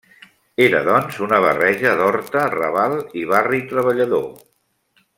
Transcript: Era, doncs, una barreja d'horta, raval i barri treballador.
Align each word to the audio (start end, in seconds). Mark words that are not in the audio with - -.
Era, 0.67 0.79
doncs, 0.87 1.19
una 1.25 1.41
barreja 1.43 1.91
d'horta, 2.01 2.47
raval 2.57 2.99
i 3.23 3.27
barri 3.35 3.61
treballador. 3.75 4.29